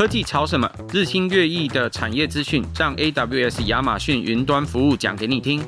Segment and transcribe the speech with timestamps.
[0.00, 0.66] 科技潮什么？
[0.94, 5.62] 日新月异的产业资讯，让 AWS 亚马逊云端服务讲给你听。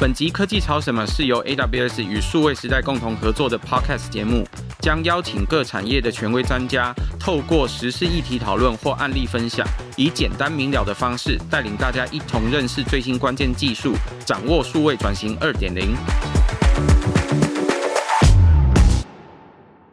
[0.00, 4.44] 本集科技潮什么是由 AWS 与数位时代共同合作的 Podcast 节目，
[4.80, 9.64] 将邀请各产业的权威专家，透过实事议题讨论或案例分享，
[9.96, 13.94] 以简单明了的方式，带领大家一同认识最新关键技术，
[14.26, 15.94] 掌握数位转型二点零。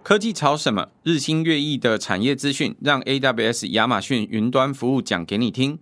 [0.10, 0.90] 科技潮什么？
[1.04, 5.78] 日新月异的产业资讯，让 AWS 亚马逊云端服务讲给你听。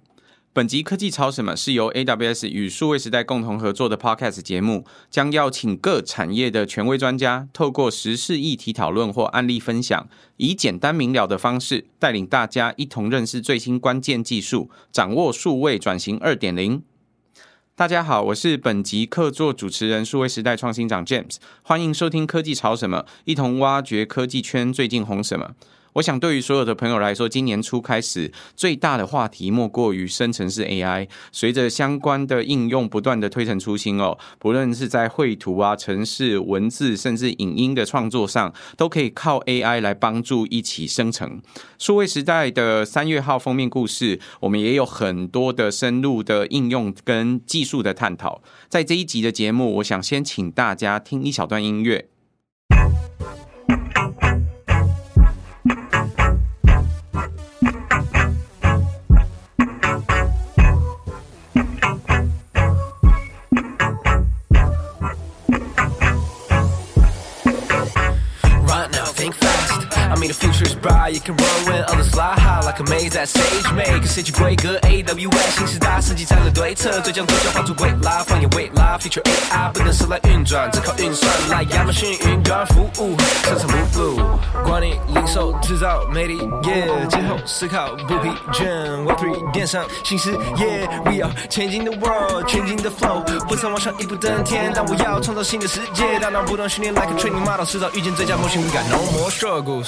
[0.51, 16.83] 本集科技潮什么是由 AWS 与数位时代共同合作的 Podcast 节目，将邀请各产业的权威专家，透过时事议题讨论或案例分享，以简单明了的方式，带领大家一同认识最新关键技术，掌握数位转型二点零。
[17.77, 25.51] 大家好，我是本集客座主持人数位时代创新长 James，欢迎收听科技潮什么，一同挖掘科技圈最近红什么。
[25.97, 31.07] 我想，对于所有的朋友来说，今年初开始最大的话题莫过于生成式 AI。
[31.31, 41.41] 随着相关的应用不断的推陈出新哦，不论是在绘图啊、城市、文字，甚至影音的创作上，都可以靠 AI 来帮助一起生成。
[41.79, 48.43] 数位时代的三月号封面故事，我们也有很多的深入的应用跟技术的探讨。
[48.69, 52.09] 在这一集的节目，我想先请大家听一小段音乐。
[71.27, 71.96] can roll with a
[72.67, 74.01] like a maze that sage made。
[74.01, 84.19] 可设计规格 AWS 新时代设计战略对策，最将对焦画出未来，放眼未来，Feature AI 不能生来运转，只靠运算来亚马逊云端服务，生产不误，
[84.65, 88.67] 管理零售制造媒体业，今后思考不疲倦
[89.05, 99.87] ，Web3 电商新事业，We are changing the world，全新的 flow，不曾往上一步登天，但我要创造新的世界，大脑不断训练 like a training model，迟早遇见最佳模型感，No more struggles。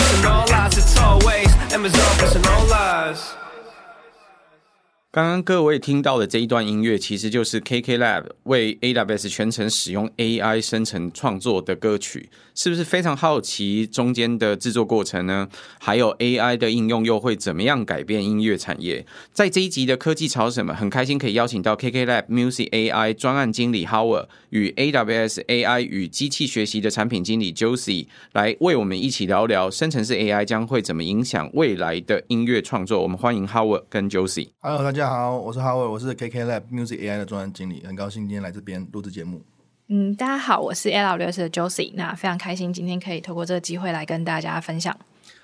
[5.13, 15.49] 刚刚各位听到的这一段音乐，其实就是 KKLab 为 AWS 全程使用 AI 生成创作的歌曲，是不是非常好奇中间的制作过程呢？
[15.81, 19.05] 还有 AI 的应用又会怎么样改变音乐产业？
[19.33, 33.01] 在这一集的科技潮什么，很开心可以邀请到 KKLab Music AI 专案经理 Howard 与 AWS AI 与机器学习的产品经理 Josie 来为我们一起聊聊生成式 AI 将会怎么影响未来的音乐创作。
[33.01, 34.47] 我们欢迎 Howard 跟 Josie。
[34.61, 35.00] Hello，大家。
[35.01, 39.41] 大家好，我是 Howard，我是 KKLab Music AI 的专案经理，很高兴今天来这边录制节目。
[39.87, 44.95] 嗯，大家好，我是 AWS 的 Josie，那非常开心今天可以透过这个机会来跟大家分享。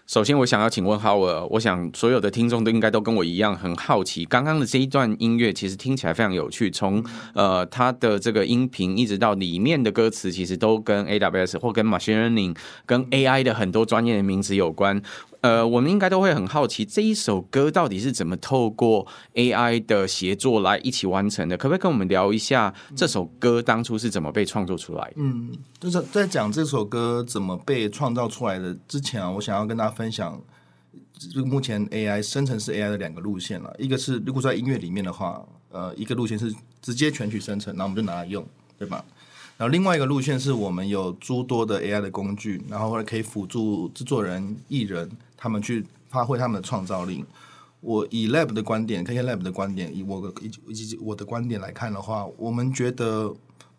[0.06, 7.04] 首先，我想要请问 Howard，我想所有的听众都应该都跟我一样很好奇，刚刚的这一段音乐其实听起来非常有趣，从
[7.34, 15.02] 呃它的这个音频一直到里面的歌词，其实都跟 AWS 或跟 Machine Learning、跟 AI 的很多专业的名词有关。
[15.42, 19.06] 呃，我们应该都会很好奇这一首歌到底是怎么透过
[19.36, 21.58] AI 的协作来一起完成的？
[21.58, 25.14] 可不可以跟我们聊一下这首歌当初是怎么被创作出来的？
[25.18, 30.42] 嗯，就是在讲这首歌怎么被创造出来的之前啊，我想要跟大家分享，
[31.34, 33.74] 就目前 AI 生成式 AI 的两个路线了。
[33.78, 38.46] 一个是如果在音乐里面的话，呃，一个路线是直接全曲生成，然后我们就拿来用，
[38.78, 39.04] 对吧？
[39.58, 45.10] 然后另外一个路线是我们有诸多的 AI 的工具，然后可以辅助制作人、艺人。
[45.40, 47.24] 他们去发挥他们的创造力。
[47.80, 53.32] 我以 Lab 的观点，KKLab 的观点，以我的以以我的观点来看的话，我们觉得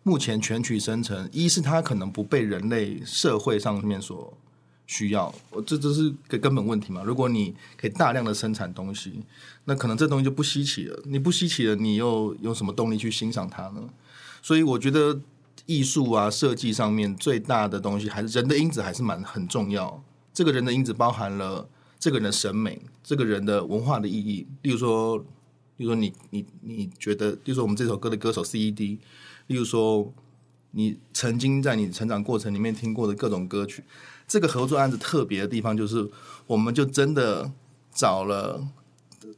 [0.03, 4.33] 目前全曲生成，一是它可能不被人类社会上面所
[4.87, 5.35] 需要，
[5.67, 7.03] 这这是个根本问题嘛。
[7.03, 9.21] 如果你可以大量的生产东西，
[9.65, 10.97] 那可能这东西就不稀奇了。
[11.03, 13.81] 你不稀奇了，你又有什么动力去欣赏它呢？
[14.41, 15.19] 所以我觉得
[15.69, 20.03] 艺术啊，设计上面最大的东西还是人的因子，还是蛮很重要。
[20.33, 21.69] 这个人的因子包含了
[21.99, 24.47] 这个人的审美，这个人的文化的意义。
[24.63, 25.19] 例如说，
[25.77, 28.97] 例如说你你你觉得，例如说我们这首歌的歌手 CED，
[29.45, 30.11] 例如说
[30.71, 33.83] 你曾经在你成长过程里面听过的各种歌曲。
[34.27, 36.09] 这个合作案子特别的地方就是，
[36.47, 37.51] 我们就真的
[37.93, 38.67] 找了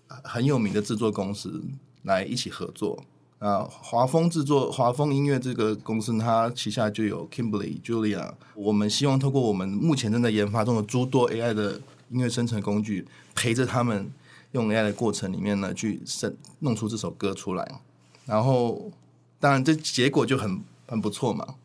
[0.08, 1.62] 很有名的制作公司
[2.04, 3.04] 来一起合作。
[3.42, 8.32] 啊，华丰制作、华丰音乐这个公司，它旗下就有 Kimberly、Julia。
[8.54, 13.04] 我们希望透过我们目前正在研发中的诸多 AI 的音乐生成工具，
[13.34, 14.08] 陪着他们
[14.52, 17.82] 用 AI 的过程里面呢，去生弄出这首歌出来。
[18.28, 18.92] 然后，
[19.40, 21.56] 当然这结果就很很不错嘛。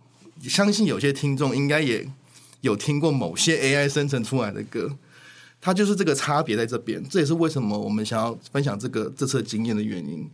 [0.44, 2.08] 相信有些听众应该也
[2.62, 4.96] 有听过某些 AI 生成出来的歌，
[5.60, 7.06] 它就是这个差别在这边。
[7.10, 10.26] 这也是为什么我们想要分享这个这次经验的原因。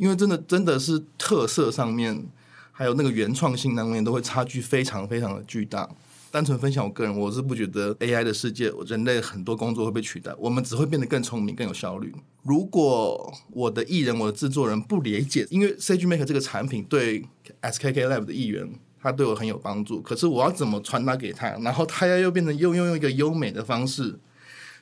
[0.00, 2.26] 因为真的真的是特色上面，
[2.72, 5.86] 还有那个原创性上面，都会差距非常非常的巨大。
[6.30, 12.10] 单纯分享我个人，我是不觉得 AI 的世界，人类很多工作会被取代，我们只会变得更聪明、更有效率。
[12.42, 17.22] 如果我的艺人、我的制作人不理解，因为 SageMaker 这个产品对
[17.60, 18.66] SKK Lab 的艺员，
[19.02, 20.00] 他对我很有帮助。
[20.00, 24.18] 可是我要怎么传达给他，然后他要又变成又用用一个优美的方式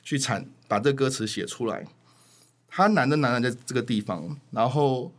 [0.01, 1.85] 去产把这歌词写出来。
[2.69, 5.11] 它难的难在这个地方，然后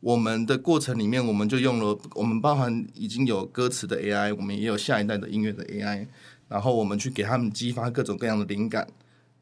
[0.00, 6.06] 我们的过程里面，我们就用了我们包含已经有歌词的 AI，我们也有下一代的音乐的 AI，
[6.48, 8.86] 然后我们去给他们激发各种各样的灵感，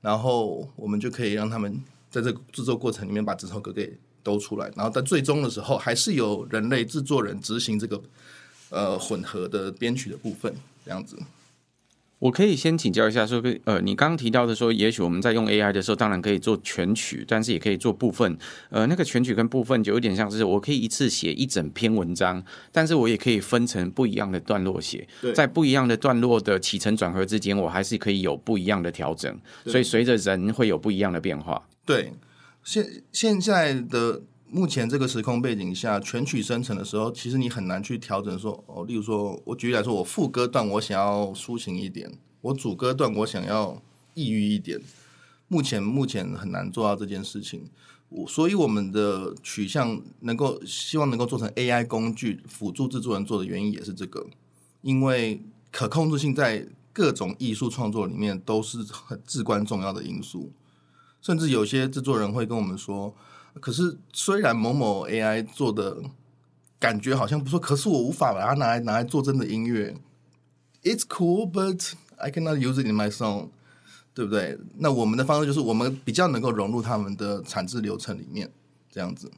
[0.01, 8.01] 然后我们就可以让他们在这个制作过程里面把这首歌给兜出来，然后在最终的时候，还是由人类制作人执行这个
[8.71, 11.19] 呃混合的编曲的部分，这样子。
[12.25, 18.39] 我可以先请教一下，说，呃，你刚刚提到的说，也许我们在用 AI 的时候，当然可以做全曲，但是也可以做部分。
[18.71, 22.43] 呃，那个全曲跟部分就有点像是，我可以一次写一整篇文章，
[22.73, 29.39] 但是我也可以分成不一样的段落写，在不一样的段落的起承转合之间，我还是可以有不一样的调整。
[29.67, 31.63] 所以随着人会有不一样的变化。
[31.85, 32.11] 对，
[32.63, 34.23] 现现在的。
[34.55, 42.09] 目前这个时空背景下，全曲生成的时候，其实你很难去调整说哦，例如说，我举例来说，我副歌段我想要抒情一点，
[42.41, 43.83] 我主歌段我想要
[44.15, 44.81] 抑郁一点。
[45.49, 47.69] 目前目前很难做到这件事情，
[48.09, 54.25] 我所以我们的取向能够希望能够做成 AI 工具辅助制作人做的原因也是这个，
[54.83, 55.43] 因为
[55.73, 60.53] 可控制性在各种艺术创作里面都是很至关重要的因素，
[61.21, 63.13] 甚至有些制作人会跟我们说。
[63.61, 66.03] 可是，虽然某某 AI 做的
[66.79, 69.97] 感觉好像不错，可是我无法把它拿来拿来做真的音乐。
[70.83, 73.49] It's cool, but I cannot use it in my song，
[74.13, 74.59] 对不对？
[74.77, 78.51] 那我们的方式就是，我们比较能够融入他们的产制流程里面，
[78.91, 79.31] 这样子。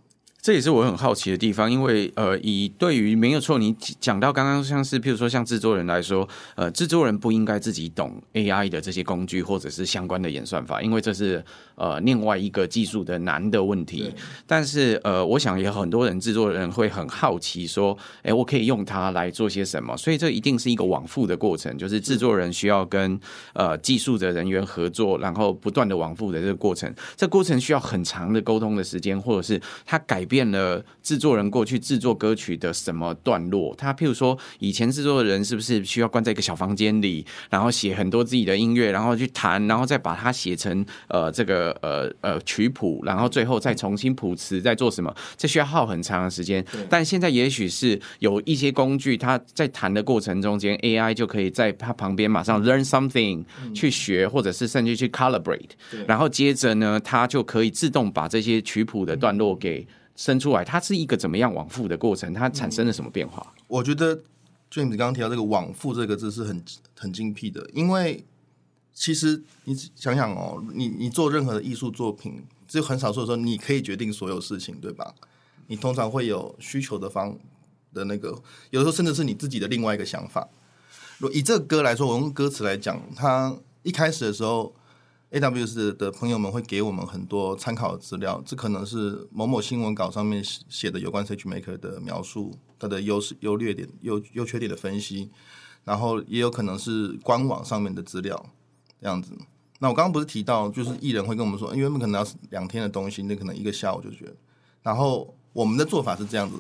[0.47, 11.45] 这也是我很好奇的地方，因为呃，以对于没有错，你讲到刚刚像是，譬如说像制作人来说，呃，制作人不应该自己懂 AI 的这些工具或者是相关的演算法，因为这是
[11.75, 14.15] 呃另外一个技术的难的问题。
[14.47, 19.97] 但是呃，我想也有很多人制作人会很好奇说，哎，我可以用它来做些什么？
[19.97, 23.19] 所以这一定是一个往复的过程，就是制作人需要跟
[23.53, 30.36] 呃技术的人员合作，然后不断的往复的这个过程，这过程需要很长的沟通的时间，或者是他改变。
[30.37, 33.75] 变了制作人过去制作歌曲的什么段落？
[33.75, 45.11] 他譬如说，以前制作的人是不是需要关在一个小房间里，然后写很多自己的音乐，然后去弹，然后再把它写成呃这个呃呃曲谱，然后最后再重新谱词，再做什么？
[45.39, 46.63] 这需要耗很长的时间。
[46.91, 53.43] 但现在也许是有一些工具，它在弹的过程中间，AI 就可以在它旁边马上 learn something
[53.75, 55.71] 去学，或者是甚至去 calibrate，
[56.07, 59.87] 然后接着呢，它就可以自动把这些曲谱的段落给。
[60.17, 62.33] 生出来，它是一个怎么样往复的过程？
[62.33, 63.55] 它产生了什么变化？
[63.69, 64.17] 我觉得
[64.71, 66.65] James 刚刚提到这个“往复”这个字是很
[66.99, 68.25] 很精辟的，因为
[68.95, 75.15] 其实你想想哦，你你做任何的艺术作品，只有很少数的时候你可以决定所有事情，对吧？
[75.67, 77.37] 你通常会有需求的方
[77.93, 78.29] 的那个，
[78.71, 80.49] 有的时候甚至是你自己的另外一个想法。
[81.19, 84.75] 如以这个歌来说，我用歌词来讲，它一开始的时候。
[85.33, 95.31] AWS 的朋友们会给我们很多参考的资料，这可能是某某新闻稿上面写的有关 SageMaker 的描述，它的优势、优劣点、优优缺点的分析，
[95.85, 98.51] 然后也有可能是官网上面的资料
[99.01, 99.37] 这样子。
[99.81, 104.37] 那我刚刚不是提到，就是艺人会跟我们说，因为我们可能要两天的东西，那可能一个下午就觉得。
[104.83, 106.57] 然后我们的做法是这样子，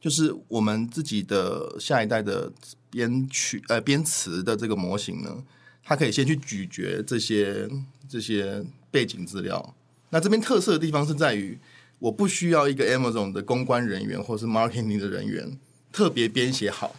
[0.00, 2.50] 就是我们自己的下一代的
[2.90, 5.44] 编曲呃编词的这个模型呢。
[5.88, 7.66] 他可以先去咀嚼这些
[8.06, 9.74] 这些背景资料。
[10.10, 11.58] 那这边特色的地方是在于，
[11.98, 15.58] 我不需要一个 Amazon 的公关人员或是 marketing 的人员
[15.90, 16.94] 特别编写好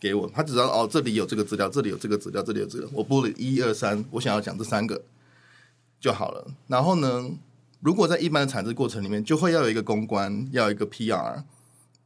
[0.00, 5.00] 给我，他只知道哦，这里有这个资料，这里有这个资料，这里有这个，我播了一二三，我想要讲这三个
[6.00, 6.44] 就好了。
[6.66, 7.30] 然后呢，
[7.78, 11.44] 如果在一般的产制过程里面，就会要有一个公关，要有一个 PR，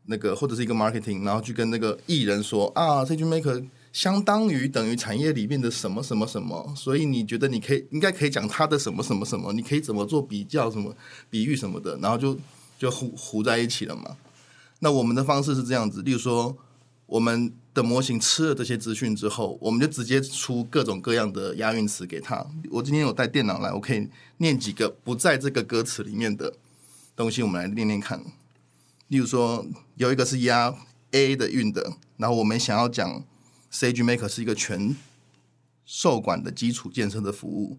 [0.05, 3.65] 那个或者是一个 marketing，然后去跟那个艺人说啊这句 make。
[3.95, 10.93] 相当于等于产业里面的什么什么什么，所以你觉得你可以应该可以讲它的什么什么什么，你可以怎么做比较、什么
[11.31, 12.37] 比喻什么的，然后就
[12.77, 14.17] 就糊糊在一起了嘛。
[14.81, 16.57] 那我们的方式是这样子，例如说，
[17.07, 22.45] 我们的模型吃了这些资讯之后，我们就直接出各种各样的押韵词给他。
[22.73, 24.09] 我今天有带电脑来，我可以
[24.39, 26.53] 念几个不在这个歌词里面的
[27.15, 28.21] 东西，我们来念念看。
[29.07, 30.75] 例如说，有一个是押
[31.13, 33.23] A 的韵的，然后我们想要讲
[33.75, 34.95] SageMaker 是一个全
[35.85, 37.77] 受管的基础建设的服务，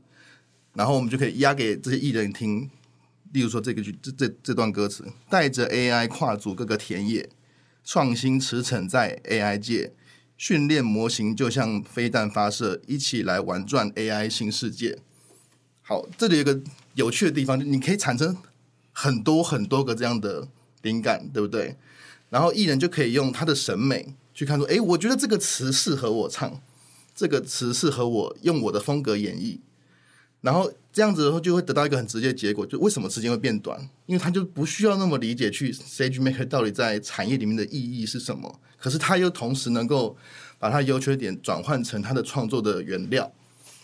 [0.73, 2.69] 然后我们就可以压给这些艺人听。
[3.31, 7.29] 例如说这个句这这这段歌词，带着 AI 跨足各个田野，
[7.83, 9.93] 创新驰骋在 AI 界，
[10.37, 14.99] 训练模型就像飞弹发射，一起来玩转 AI 新世界。
[15.81, 16.61] 好，这里有一个
[16.93, 18.37] 有趣的地方，你可以产生
[18.91, 20.47] 很多很多个这样的
[20.81, 21.77] 灵感，对不对？
[22.29, 26.61] 然后艺人就可以用他的审美去看说，诶，我觉得这个词适合我唱，
[27.15, 29.57] 这个词适合我用我的风格演绎。
[30.41, 33.79] 然后这样子的话，就会得到一个很直接的结果，就为什么时间会变短？
[34.05, 40.15] 因为他就不需要那么理解去 SageMaker 到底在产业里面的意义是什么，可是他又同时能够
[40.59, 43.31] 把他优缺点转换成他的创作的原料，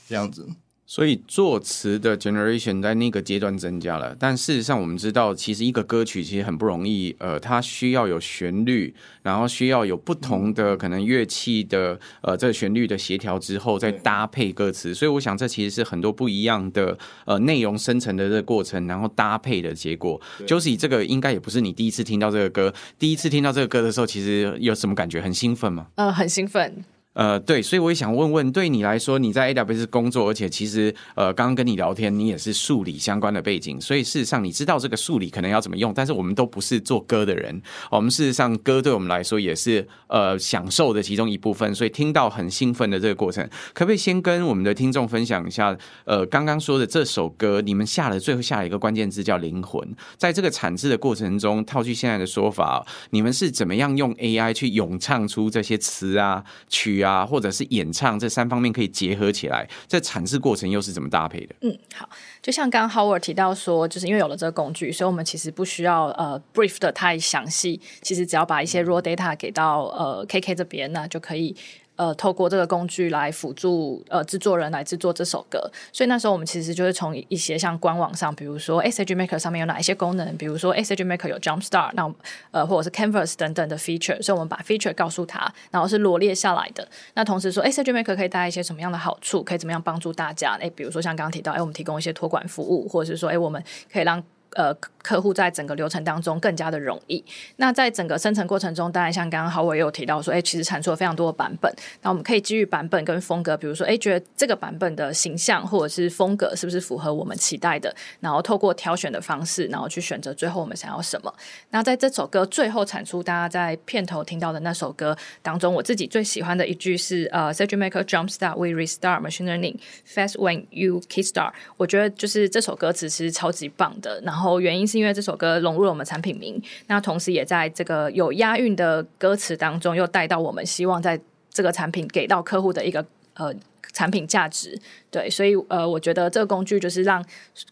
[0.08, 0.48] 这样子。
[0.92, 8.94] 所以作词的 generation 在那个阶段增加了，但事实上我们知道，其实一个歌曲其实很不容易，呃，它需要有旋律，
[9.24, 20.20] 然后需要有不同的可能乐器的呃这个旋律的协调之后再搭配歌词，所以我想这其实是很多不一样的呃内容生成的这个过程，然后搭配的结果。
[20.46, 25.22] Josie 这个应该也不是你第一次听到这个歌，第一次听到这个歌的时候，其实有什么感觉？
[25.22, 25.88] 很兴奋吗？
[25.96, 26.84] 呃，很兴奋。
[27.14, 45.78] 呃，对，所以我也想问问，对你来说，你在 AWS 工作，而且其实呃，刚刚跟你聊天，你也是数理相关的背景，所以事实上你知道这个数理可能要怎么用，但是我们都不是做歌的人，我们事实上歌对我们来说也是呃享受的其中一部分，所以听到很兴奋的这个过程，可不可以先跟我们的听众分享一下？
[46.06, 57.01] 呃，刚刚说的这首歌，你们下了最后下了一个关键字叫灵魂，在这个产制的过程中，套句现在的说法，你们是怎么样用 AI 去咏唱出这些词啊曲？
[57.02, 61.56] 啊，或者是演唱这三方面可以结合起来，在阐释过程又是怎么搭配的？
[61.62, 62.10] 嗯，好，
[62.42, 71.56] 就像刚 Howard 提到说，就是因为有了这个工具，所以我们其实不需要呃 brief 的太详细，其实只要把一些 raw data 给到呃 KK 这边，那就可以。
[71.98, 75.60] 呃，透过这个工具来辅助呃制作人来制作这首歌，
[75.92, 82.12] 所以那时候我们其实就是从一些像官网上，比如说 SageMaker 上面有哪一些功能，比如说 SageMaker 有 Jumpstart，那
[82.50, 86.88] 呃或者是 Canvas 等等的 feature，所以我们把 feature 告诉他，然后是罗列下来的。
[87.14, 90.56] 那同时说，SageMaker 可以带一些什么样的好处，可以怎么样帮助大家？
[90.56, 94.24] 诶，比如说像刚刚提到，诶，我们提供一些托管服务，或者是说，诶，我们可以让。
[94.56, 97.24] 呃，客户在整个流程当中更加的容易。
[97.56, 101.74] 那在整个生成过程中，当然像刚刚 Howard 也有提到说，哎，其实产出了非常多的版本。
[102.02, 107.94] 那我们可以基于版本跟风格，比如说，哎，觉得这个版本的形象或者是风格是不是符合我们期待的？
[108.20, 111.34] 然后透过挑选的方式，然后去选择最后我们想要什么。
[111.70, 121.54] 那在这首歌最后产出，大家在片头听到的那首歌当中，我自己最喜欢的一句是呃，SageMaker Jumpstart We Restart Machine Learning Fast When You Kickstart。
[121.78, 124.22] 我觉得就是这首歌词其实超级棒的。
[124.24, 131.20] 然后后原因是因为这首歌融入了我们产品名，那同时也在这个有押韵的歌词当中，又带到我们希望在
[131.50, 133.06] 这个产品给到客户的一个
[133.36, 133.54] 呃
[133.94, 134.80] 产品价值。
[135.10, 137.24] 对，所以呃，我觉得这个工具就是让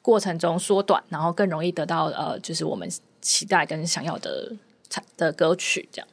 [0.01, 2.87] 过程中缩短，然后更容易得到呃，就是我们
[3.21, 4.51] 期待跟想要的
[4.89, 6.07] 产的歌曲这样。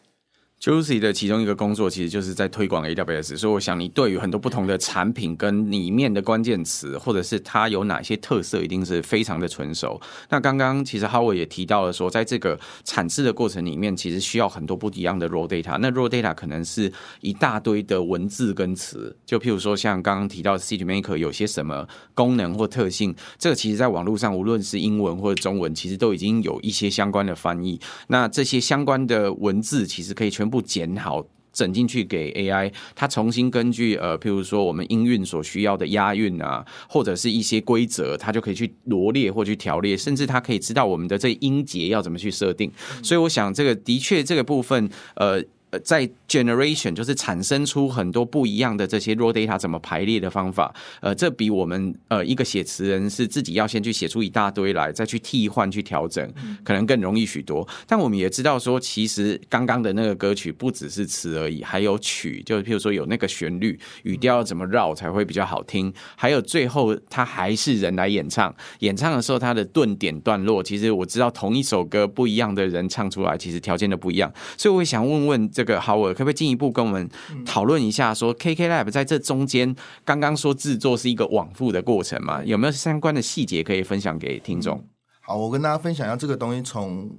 [0.66, 10.00] Josie 的其中一个工作其实就是在推广 AWS，所以我想你对于很多不同的产品跟里面的关键词，或者是它有哪些特色，一定是非常的纯熟。
[10.28, 15.78] 那刚刚其实 Howard 也提到了说，在这个产制的过程里面，其实需要很多不一样的 raw data。
[15.78, 27.80] 那 raw data 可能是一大堆的文字跟词，就譬如说像刚刚提到 City Maker 有些什么功能或特性，这个其实在网络上无论是英文或者中文，其实都已经有一些相关的翻译。
[28.08, 30.55] 那这些相关的文字其实可以全部。
[30.56, 31.22] 不剪好
[31.52, 42.72] 整进去给 AI，它重新根据呃，譬如说我们音韵所需要的押韵啊，或者是一些规则，它就可以去罗列或去条列，甚至它可以知道我们的这音节要怎么去设定。
[43.02, 45.44] 所以我想这个的确这个部分呃。
[45.84, 56.32] 在 generation 就是产生出很多不一样的这些 raw data 怎么排列的方法，呃，这比我们呃一个写词人是自己要先去写出一大堆来，再去替换去调整，
[56.64, 57.66] 可能更容易许多。
[57.86, 74.32] 但我们也知道说，其实刚刚的那个歌曲不只是词而已，还有曲，就是譬如说有那个旋律，语调要怎么绕才会比较好听，还有最后他还是人来演唱，演唱的时候他的顿点段落，其实我知道同一首歌不一样的人唱出来，其实条件都不一样。
[74.56, 75.50] 所以我想问问。
[75.56, 77.08] 这个 Howard 可不可以进一步跟我们
[77.46, 82.44] 讨论一下，说 KK Lab 在这中间刚刚说制作是一个往复的过程嘛？
[82.44, 84.86] 有没有相关的细节可以分享给听众？
[85.22, 87.10] 好，我跟大家分享一下这个东西从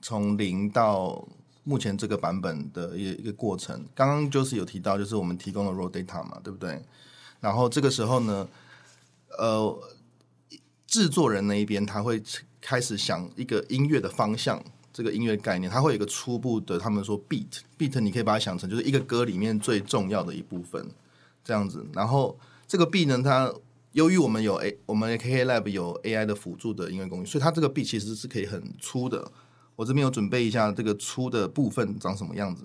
[0.00, 1.26] 从零到
[1.64, 3.84] 目前这个版本的一一个过程。
[3.96, 6.80] 刚刚就是有提到，就是我们提供了 raw data 嘛，对不对？
[7.40, 8.48] 然后这个时候呢，
[9.36, 9.76] 呃，
[10.86, 12.22] 制作人那一边他会
[12.60, 14.62] 开始想一个音乐的方向。
[14.96, 20.88] 这个音乐概念，它会有一个初步的，他们说 beat，beat 你可以把它想成就是一个歌里面最重要的一部分，
[21.44, 21.84] 这样子。
[21.92, 22.34] 然后
[22.66, 23.52] 这个 beat 呢，它
[23.92, 29.30] 由于我们有 A，我们 KK Lab 有 AI 的辅助的音乐工具，所以它这个 beat 其实是可以很粗的。
[29.74, 32.64] 我这边有准备一下这个粗的部分长什么样子。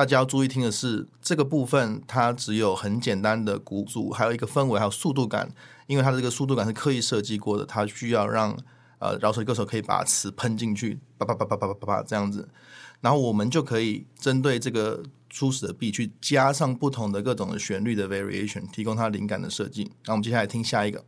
[0.00, 5.52] 大家要注意听的是，这个部分它只有很简单的鼓组，还有一个氛围，还有速度感。
[5.86, 8.56] 因为它的这个速度感是刻意设计过的，它需要让
[8.98, 12.48] 呃饶舌歌手可以把词喷进去，叭叭叭叭叭叭叭这样子。
[13.02, 19.92] 然后我们就可以针对这个初始的 B 去加上不同的各种的旋律的 variation，提供它灵感的设计。
[20.06, 21.04] 那我们接下来听下一个。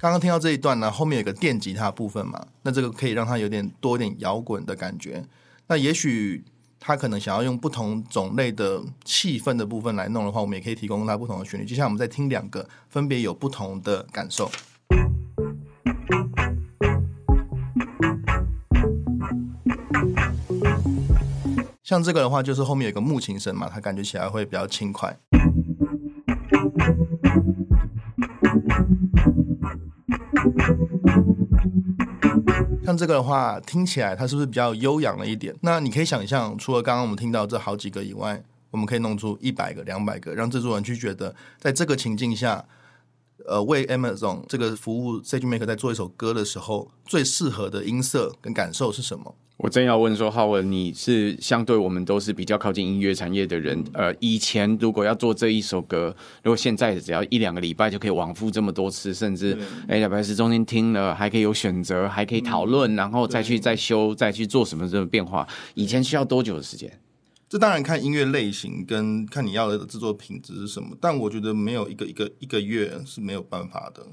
[0.00, 5.24] 刚刚听到这一段呢，后面有个电吉他部分嘛，那这个可以让它有点多一点摇滚的感觉。
[5.66, 6.44] 那也许
[6.78, 11.64] 他可能想要用不同种类的气氛的部分来弄的话，我们也可以提供它不同的旋律。
[11.64, 14.48] 接下来我们再听两个，分别有不同的感受。
[21.82, 25.18] 像这个的话，就是后面有个木琴声嘛，它感觉起来会比较轻快。
[32.88, 35.54] 像这个的话，听起来它是不是比较悠扬了一点？
[35.60, 42.64] 那你可以想象，除了刚刚我们听到这好几个以外，我们可以弄出一百个、两百个，让制作人去觉得，在这个情境下，
[43.48, 49.34] 呃，为 Amazon 这个服务 SageMaker 在做一首歌的时候，最适合的音色跟感受是什么？
[49.56, 59.58] 我正要问说，Howard，你是相对我们都是比较靠近音乐产业的人，呃，以前如果要做这一首歌，如果现在只要一两个礼拜就可以往复这么多次，甚至
[59.88, 67.00] AWS 中间听了还可以有选择，还可以讨论，然后再去再修，再去做什么这种变化，以前需要多久的时间？
[67.48, 74.06] 这当然看音乐类型跟看你要的制作品质是什么，但我觉得没有一个一个一个月是没有办法的。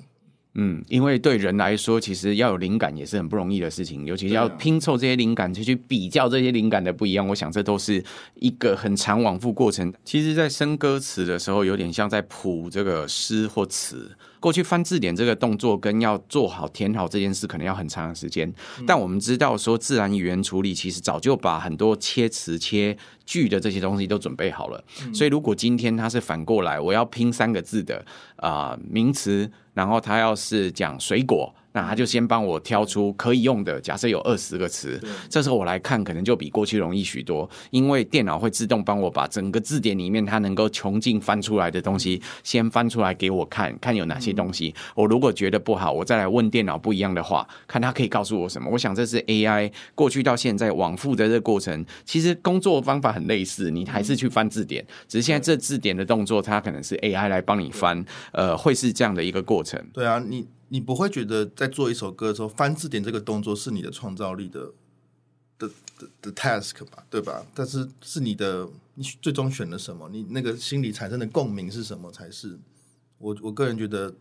[0.55, 7.27] 嗯，因为对人来说，其实要有灵感也是很不容易的事情，尤其是要拼凑这些灵感，就去比较这些灵感的不一样。
[7.27, 8.03] 我想这都是
[8.35, 9.93] 一个很长往复过程。
[10.05, 14.09] 其实，在生歌词的时候，有点像在谱这个诗或词。
[14.39, 18.53] 过去翻字典这个动作跟要做好填好这件事，可能要很长的时间。
[18.85, 24.83] 但我们知道说，自然语言处理其实早就把很多切词切句的这些东西都准备好了。
[25.11, 31.53] 所以，如果今天它是反过来，我要拼三个字的啊、呃、名词，然后他要是讲水果。
[31.75, 34.97] 那他就先帮我挑出可以用的，假设有二十个词，
[35.29, 44.73] 这时候我来看可能就比过去容易许多，因为电脑会自动帮我把整个字典里面它能够穷尽翻出来的东西先翻出来给我看，看有哪些东西。
[44.95, 48.69] 我如果觉得不好，我再来问电脑不一样的话，看它可以告诉我什么。
[48.71, 59.85] 我想这是 AI 过去到现在往复的这个过程，其实工作方法很类似，你还是去翻字典，只是现在这字典的动作它可能是 AI 来帮你翻，呃，会是这样的一个过程。
[59.91, 60.47] 对啊，你。
[60.75, 64.73] 你不会觉得在做一首歌的时候翻字典这个动作是你的创造力的
[65.57, 67.45] 的的的 task 吧，对吧？
[67.55, 70.09] 但是是你的，你最终选了什么？
[70.09, 72.11] 你那个心里产生的共鸣是什么？
[72.11, 72.59] 才是
[73.19, 74.13] 我我个人觉得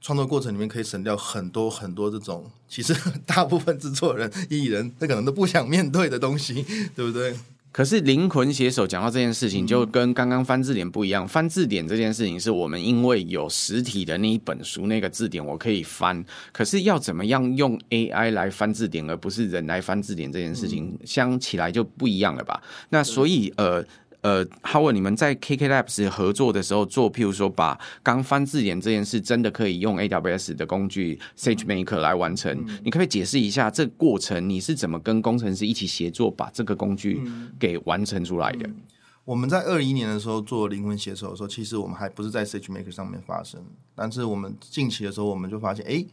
[0.00, 2.94] 创作过程里面可以省掉很多很多这种，其实
[3.26, 7.36] 大部分制作人、艺人他可能都不想面对的东西，对不对？
[7.72, 11.26] 可是灵魂写手讲到这件事情，就跟刚刚翻字典不一样。
[11.26, 16.24] 翻字典这件事情是我们因为有实体的那一本书，那个字典我可以翻。
[16.52, 22.62] 可是要怎么样用 AI 来翻字典，而不是人来翻字典这件事情，相起来就不一样了吧？
[22.88, 23.84] 那所以呃。
[24.22, 32.54] 呃，Howard，你们在 KK Labs 合作的时候做，譬如说把刚翻字典这件事，真的可以用 AWS 的工具 SageMaker 来完成。
[32.84, 34.46] 你可不可以解释一下这个过程？
[34.46, 37.22] 你是怎么跟工程师一起协作，把这个工具
[37.58, 38.68] 给完成出来的？
[38.68, 38.76] 嗯、
[39.24, 46.04] 我们在二一年的时候做灵魂携手的时候，其实我们还不是在 SageMaker 上面发生，但是我们近期的时候，我们就发现，哎，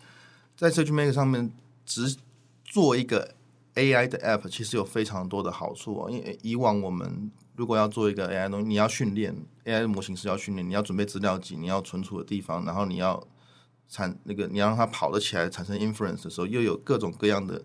[0.56, 1.52] 在 SageMaker 上面
[1.86, 2.16] 只
[2.64, 3.36] 做一个
[3.76, 6.10] AI 的 App，其实有非常多的好处哦。
[6.10, 13.22] 因为以往我们如果要做一个 AI 东西，你要训练 AI 模型是要训练，你要准备资料集，你要存储的地方，然后你要
[13.90, 17.60] 产那个，你要让它跑得起来，产生 inference 的时候，又有各种各样的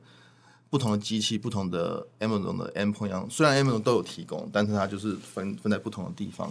[0.70, 6.50] 不同的机器、不同的 Amazon 的 endpoint，虽然 Amazon 都有提供，但是它就是分分在不同的地方。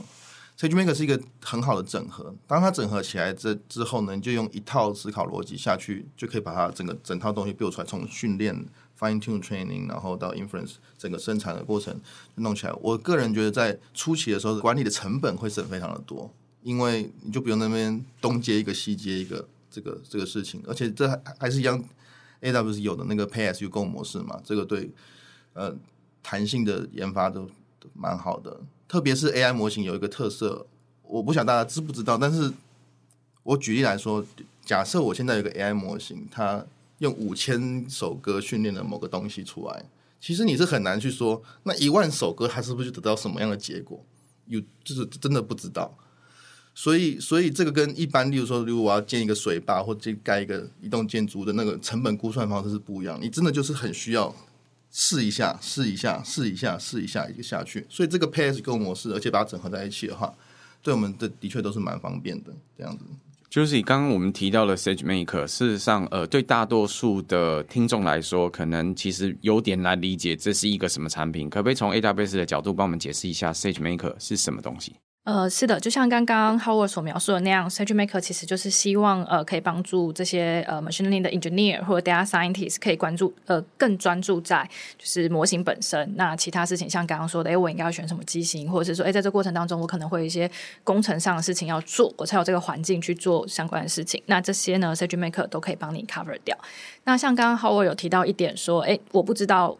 [0.60, 8.56] SageMaker 是一个很好的整合，当它整合起来这之后呢，你就用一套思考逻辑下去，就可以把它整个整套东西 build 出来，从训练、
[9.01, 11.99] fine tune training，然后到 inference，整个生产的过程
[12.35, 12.73] 弄起来。
[12.79, 21.83] 我个人觉得在初期的时候，管理的成本会省非常的多，因为你就不用那边东接一个西接一个这个这个事情，而且这还还是一样
[22.41, 24.91] ，AWS 有的那个 Pay as you go 模式嘛，这个对
[25.53, 25.75] 呃
[26.21, 28.61] 弹性的研发都都蛮好的。
[28.87, 30.67] 特别是 AI 模型有一个特色，
[31.01, 32.53] 我不晓得大家知不知道，但是
[33.41, 34.23] 我举例来说，
[34.63, 36.63] 假设我现在有个 AI 模型，它
[37.01, 39.85] 用五千首歌训练了某个东西出来，
[40.19, 44.03] 其实你是很难去说那一万首歌它是不是就得到什么样的结果，
[44.47, 45.97] 有就是真的不知道。
[46.73, 54.33] 所以，所以这个跟一般，例如说，如果我要建一个水坝或者盖一个一栋建筑的那个成本估算方式是不一样，你真的就是很需要。
[54.93, 57.85] 试一下，试一下，试一下，试一下，一个下去。
[57.89, 60.33] 所以这个 P S Go 模式，而且把它整合在一起的话，
[60.83, 62.51] 对我们的的确都是蛮方便的。
[62.77, 63.05] 这样子，
[63.51, 71.49] 就是以刚刚我们提到的 SageMaker，事实上，呃，对大多数的听众来说，可能其实有点难理解这是一个什么产品。
[71.49, 74.95] 可不可以从 AWS 的角度帮我们解释一下 SageMaker 是什么东西？
[75.23, 86.12] 呃，是的，就像刚刚 Howard 所描述的那样，SageMaker 其实就是希望呃可以帮助这些呃 machine learning 的 engineer 或者 data scientist 可以关注呃更专注在就是模型本身。
[86.15, 90.49] 那其他事情像刚刚说的，哎，我应该要选什么机型，或者是说，哎，在这过程当中我可能会有一些
[90.84, 94.19] 工程上的事情要做，我才有这个环境去做相关的事情。
[94.25, 96.57] 那这些呢，SageMaker 都可以帮你 cover 掉。
[97.03, 99.77] 那像刚刚 Howard 有提到一点说，哎，我不知道。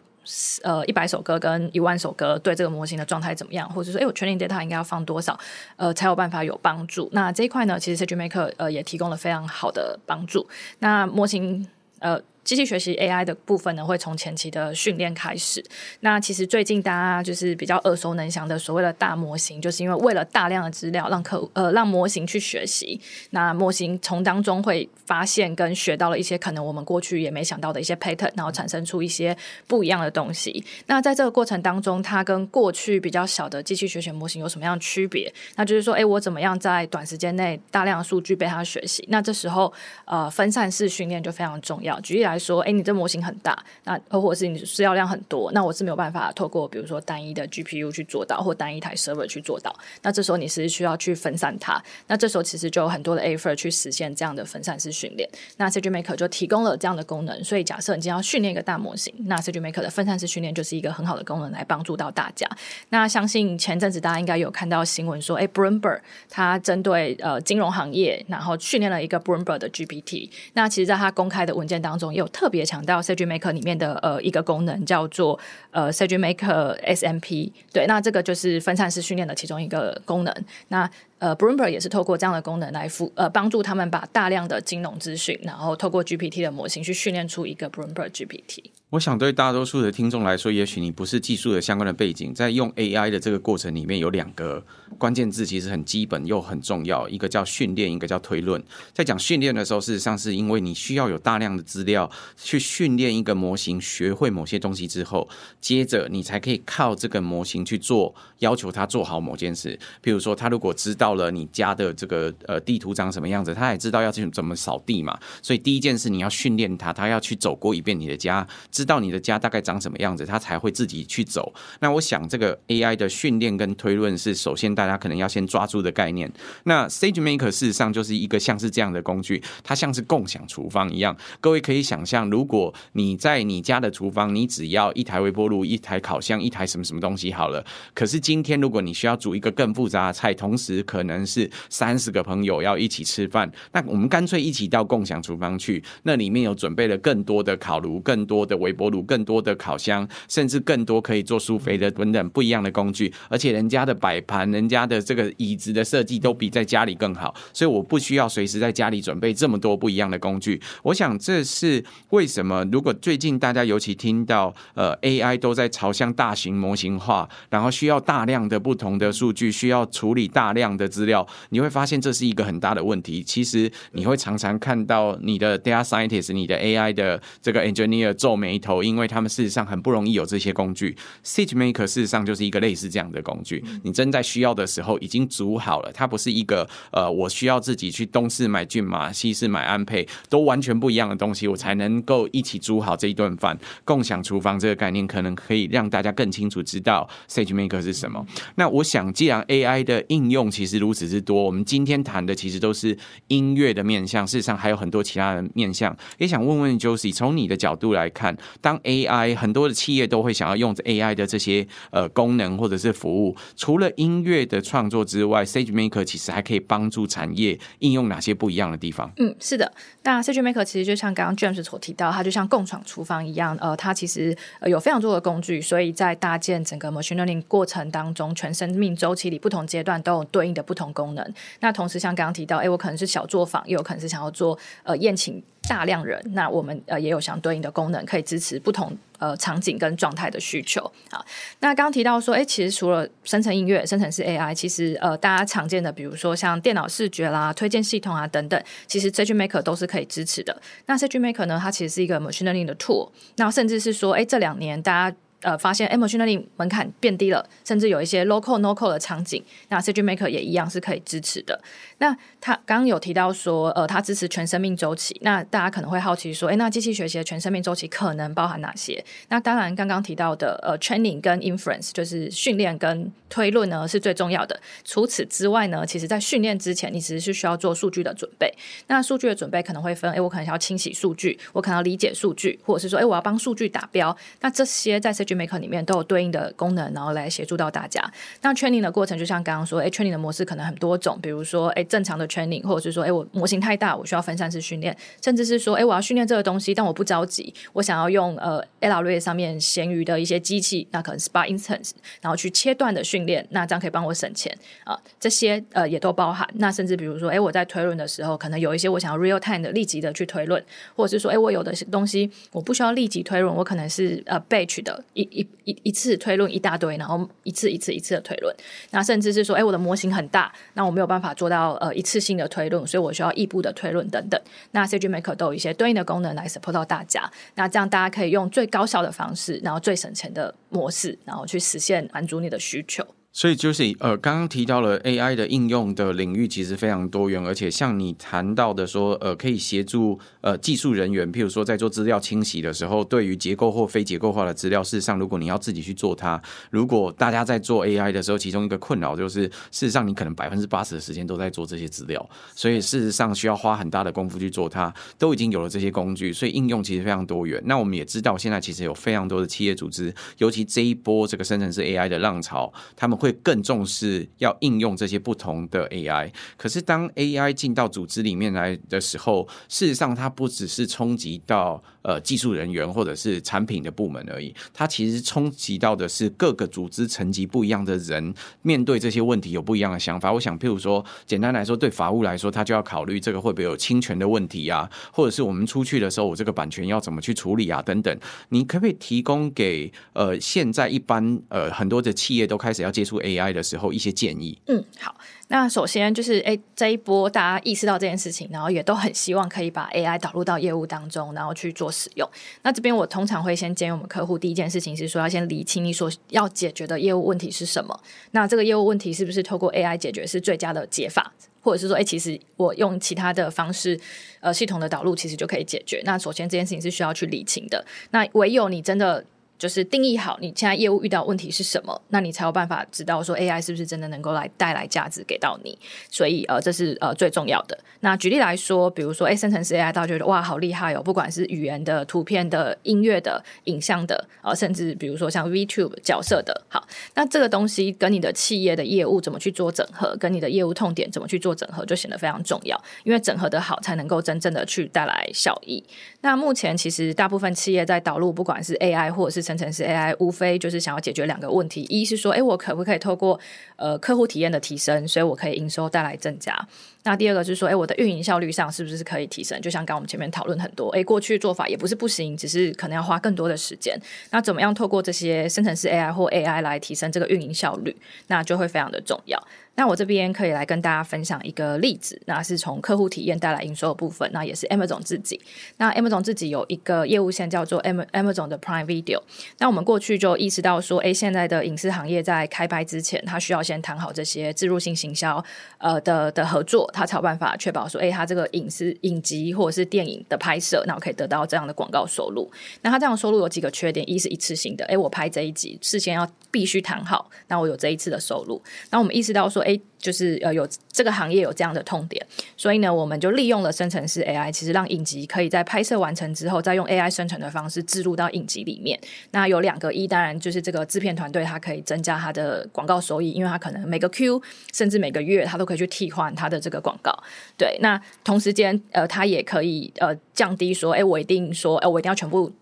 [0.62, 3.68] 呃，一百首歌跟一万首歌对这个模型的状态怎么样？
[3.70, 5.38] 或者说，哎，我 training data 应该要放多少？
[5.76, 7.08] 呃，才有办法有帮助？
[7.12, 10.48] 那这一块呢，其实 SageMaker 呃也提供了非常好的帮助。
[10.78, 11.66] 那模型
[11.98, 12.20] 呃。
[12.44, 15.64] 机器学习 AI 的部分呢，会从前期的训练开始。
[16.00, 23.00] 那其实最近大家就是比较耳熟能详的所谓的大模型，就是因为为了大量的资料让客呃让模型去学习，
[23.30, 29.36] 那模型从当中会发现跟学到了一些可能我们过去也没想到的一些 pattern，然后产生出一些
[29.68, 30.64] 不一样的东西。
[30.86, 35.32] 那在这个过程当中，它跟过去比较小的机器学习模型有什么样的区别？
[35.54, 39.06] 那就是说，哎，我怎么样在短时间内大量的数据被它学习？
[39.08, 39.72] 那这时候
[40.06, 42.00] 呃分散式训练就非常重要。
[42.00, 42.31] 举例。
[42.32, 49.74] 来说，哎，你这模型很大，那或者是你资料量很多，那我是没有办法透过比如说单一的 GPU 去做到，或单一台 server 去做到。
[50.02, 51.82] 那这时候你是需要去分散它。
[52.06, 55.28] 那这时候其实就有很多的 effort 去实现这样的分散式训练。
[55.58, 57.44] 那 SageMaker 就提供了这样的功能。
[57.44, 62.48] 所以假设你今天要训练一个大模型，那 SageMaker 的分散式训练就是一个很好的功能来帮助到大家。
[62.88, 70.30] 那相信前阵子大家应该有看到新闻说，哎，Bloomberg 它针对呃金融行业，然后训练了一个 Bloomberg 的 GPT。
[70.54, 75.38] 那其实在它公开的文件当中有特别强调 SageMaker 里面的呃一个功能叫做
[75.72, 80.32] 呃 SageMaker SMP，对，那这个就是分散式训练的其中一个功能。
[80.68, 80.88] 那
[81.22, 88.64] 呃，Bloomberg 也是透过这样的功能来辅呃帮助他们把大量的金融资讯，然后透过 GPT 的模型去训练出一个 Bloomberg GPT。
[88.90, 94.62] 我想对大多数的听众来说，也许你不是技术的相关的背景，在用 AI 的这个过程里面，有两个
[94.98, 98.62] 关键字其实很基本又很重要，一个叫训练，一个叫推论。
[98.92, 105.26] 在讲训练的时候，事实上是因为你需要有大量的资料去训练一个模型，学会某些东西之后，
[105.60, 109.78] 接着你才可以靠这个模型去做要求它做好某件事。
[110.02, 115.18] 譬如说，他如果知道到了你家的这个呃地图长什么样子，他也知道要去怎么扫地嘛。
[115.42, 118.46] 所以第一件事你要训练他，他要去走过一遍你的家。
[118.70, 121.52] 知道你的家大概长什么样子，他才会自己去走。
[121.80, 126.32] 那我想，这个 AI 的训练跟推论是首先大家可能要先抓住的概念。
[126.64, 131.14] 那 SageMaker 事实上就是一个像是这样的工具，它像是共享厨房一样。
[131.42, 137.62] 各位可以想象，如果你在你家的厨房，你只要一台微波炉、一台烤箱、一台什么什么东西好了。
[137.92, 160.62] 可是今天如果你需要煮一个更复杂的菜，同时可可能是三十个朋友要一起吃饭，那我们干脆一起到共享厨房去，那里面有准备了更多的烤炉、更多的微波炉，更多的烤箱，甚至更多可以做舒肥的等等不一样的工具，而且人家的摆盘、人家的这个椅子的设计都比在家里更好，所以我不需要随时在家里准备这么多不一样的工具。
[160.84, 173.22] 我想这是为什么，如果最近大家尤其听到呃 AI 都在朝向大型模型化，然后需要大量的不同的数据，需要处理大量的的资料，你会发现这是一个很大的问题。
[173.22, 180.96] 其实你会常常看到你的 data scientist、你的 AI 的这个 engineer 皱眉头，因为他们事实上很不容易有这些工具。
[181.24, 193.58] SageMaker 事实上就是一个类似这样的工具，你真在需要的时候已经组好了，它不是一个呃，我需要自己去东市买骏马，西市买安配，都完全不一样的东西，我才能够一起煮好这一顿饭。
[193.84, 198.24] 共享厨房这个概念，可能可以让大家更清楚知道 SageMaker 是什么。
[198.56, 202.96] 那我想，既然 AI 的应用其实如此之多，我们今天谈的其实都是
[203.28, 205.96] 音乐的面向，事实上还有很多其他的面向。
[206.18, 219.10] 也想问问 Josie，从你的角度来看，当 AI 很多的企业都会想要用 AI 的这些呃功能或者是服务，除了音乐的创作之外，SageMaker 其实还可以帮助产业应用哪些不一样的地方？
[219.16, 219.72] 嗯，是的。
[220.02, 231.34] 那 SageMaker 其实就像刚刚 James 所提到，它就像共创厨房一样，呃，它其实有非常多的工具，所以在搭建整个 Machine Learning 过程当中，全生命周期里不同阶段都有对应的不同功能。
[231.60, 241.24] 那同时像刚刚提到，哎，我可能是小作坊，也有可能是想要做呃宴请大量人，那我们呃也有相对应的功能，可以支持不同呃场景跟状态的需求啊。
[241.60, 250.60] 那刚刚提到说，哎，其实除了生成音乐、生成式 AI，其实呃大家常见的，比如说像电脑视觉啦、推荐系统啊等等，其实 SageMaker 都是可以支持的。
[250.86, 255.16] 那 SageMaker 呢，它其实是一个 Machine Learning 的 tool，那甚至是说，哎，这两年大家。
[255.42, 261.60] 呃，发现 machine learning 门槛变低了，甚至有一些 low code no code 的场景，那 SageMaker 也一样是可以支持的。
[261.98, 265.16] 那他刚刚有提到说，呃，他支持全生命周期。
[265.22, 269.04] 那大家可能会好奇说，诶，那机器学习的全生命周期可能包含哪些？
[269.28, 274.60] 那当然，刚刚提到的呃，training 跟 inference 就是训练跟推论呢是最重要的。
[274.84, 278.52] 除此之外呢，其实在训练之前，你其实是需要做数据的准备。
[278.88, 284.16] 那数据的准备可能会分，诶，我可能要清洗数据，我可能要理解数据，或者是说，诶，我要帮数据打标。
[284.40, 288.02] 那这些在 Sage Maker 里面都有对应的功能，然后来协助到大家。
[288.40, 304.98] 那 training 的过程，就像刚刚说，哎，training 的模式可能很多种，比如说，哎，正常的 training，或者是说，哎，我模型太大，我需要分散式训练，甚至是说，哎，我要训练这个东西，但我不着急，我想要用呃 AWS 上面闲余的一些机器，那可能 Spa Instance，然后去切断的训练，那这样可以帮我省钱啊。
[305.20, 306.48] 这些呃也都包含。
[306.54, 310.62] 那甚至比如说，哎，我在推论的时候，可能有一些我想要 real time 的立即的去推论，
[310.96, 318.54] 或者是说，哎，我有的东西我不需要立即推论，我可能是呃 batch 的一一一次推论一大堆，然后一次一次一次的推论，
[318.90, 324.40] 那甚至是说，哎，我的模型很大，那我没有办法做到呃一次性的推论，所以我需要异步的推论等等。
[324.72, 333.06] 那 CG Maker 都有一些对应的功能来 support 到大家，那这样大家可以用最高效的方式，然后最省钱的模式，然后去实现满足你的需求。
[333.32, 346.40] 所以就是呃，刚刚提到了 AI 的应用的领域其实非常多元，而且像你谈到的说，呃，可以协助呃技术人员，譬如说在做资料清洗的时候，对于结构或非结构化的资料，事实上如果你要自己去做它，
[346.70, 357.62] 如果大家在做 AI 的时候，其中一个困扰就是，事实上你可能百分之八十的时间都在做这些资料，所以事实上需要花很大的功夫去做它，都已经有了这些工具，所以应用其实非常多元。
[357.64, 380.32] 那我们也知道，现在其实有非常多的企业组织，尤其这一波这个生成式 AI 的浪潮，他们会更重视要应用这些不同的 AI，可是当 AI 进到组织里面来的时候，事实上它不只是冲击到呃技术人员或者是产品的部门而已，它其实冲击到的是各个组织层级不一样的人，面对这些问题有不一样的想法。
[380.32, 388.18] 我想，譬如说，简单来说，对法务来说，他就要考虑这个会不会有侵权的问题啊，或者是我们出去的时候，我这个版权要怎么去处理啊，等等。
[388.48, 393.52] 你可不可以提供给呃现在一般呃很多的企业都开始要接触 AI？
[393.52, 394.58] 的时候一些建议。
[394.68, 395.14] 嗯，好。
[395.52, 402.26] 那首先就是，哎，这一波大家意识到这件事情，然后也都很希望可以把 AI 导入到业务当中，然后去做使用。
[402.62, 408.00] 那这边我通常会先建议我们客户，第一件事情是说，要先理清你所要解决的业务问题是什么。
[408.30, 414.00] 那这个业务问题是不是透过 AI 解决是最佳的解法，或者是说，哎，其实我用其他的方式，
[414.40, 416.00] 呃，系统的导入其实就可以解决。
[416.06, 417.84] 那首先这件事情是需要去理清的。
[418.12, 419.22] 那唯有你真的。
[419.62, 425.78] 就是定义好你现在业务遇到问题是什么，那你才有办法知道说 AI 是不是真的能够来带来价值给到你。
[426.10, 427.78] 所以呃，这是呃最重要的。
[428.00, 442.76] 那举例来说，比如说哎，生成式 AI，大家觉得哇好厉害哦，不管是语言的、图片的、音乐的、影像的，呃，甚至比如说像 VTube 角色的，好，那这个东西跟你的企业的业务怎么去做整合，跟你的业务痛点怎么去做整合，就显得非常重要。
[443.04, 445.84] 因为整合的好，才能够真正的去带来效益。
[446.22, 453.38] 那目前其实大部分企业在导入，不管是 AI 或者是生成式 AI，无非就是想要解决两个问题：一是说，哎，我可不可以透过
[453.76, 456.66] 呃客户体验的提升，所以我可以营收带来增加。
[457.04, 459.60] 那第二个就是说，哎，我的运营效率上是不是可以提升？
[459.60, 463.98] 就像刚刚我们前面讨论很多，哎，过去做法也不是不行，只是可能要花更多的时间。
[464.30, 467.96] 那怎么样透过这些生成式 AI 或 AI 来提升这个运营效率？
[468.28, 469.42] 那就会非常的重要。
[469.74, 475.40] 那我这边可以来跟大家分享一个例子，那是从客户体验带来营收的部分，那也是 Amazon 自己。
[475.78, 479.22] 那 Amazon 自己有一个业务线叫做 Amazon 的 Prime Video。
[479.58, 485.42] 那我们过去就意识到说，哎，现在的影视行业在开拍之前，它需要先谈好这些自入性行销
[485.78, 492.50] 呃的的合作，他才有办法确保说，哎，他这个影视影集或者是电影的拍摄，那我可以得到这样的广告收入。
[492.82, 498.62] 那他这样收入有几个缺点：一是一次性的，哎，我拍这一集事先要必须谈好，那我有这一次的收入。
[498.90, 502.24] 那我们意识到说，哎，就是呃，有这个行业有这样的痛点，
[502.56, 509.00] 所以呢，我们就利用了生成式 AI，其实让影集可以在拍摄完成之后，再用 AI 生成的方式置入到影集里面。
[509.30, 514.42] 那有两个一，当然就是这个制片团队它可以增加它的广告收益，因为它可能每个 Q
[514.74, 517.10] 甚至每个月它都可以去替换它的这个广告。
[517.56, 522.52] 对，那同时间呃，它也可以呃降低说，哎，我一定说，哎，我一定要全部。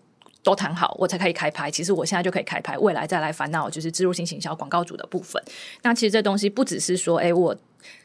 [0.43, 1.69] 都谈好，我才可以开拍。
[1.69, 5.41] 其实我现在就可以开拍，未来再来烦恼就是植入性行销广告主的部分。
[5.83, 7.55] 那其实这东西不只是说，哎，我。